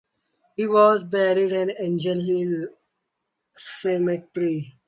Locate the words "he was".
0.55-1.03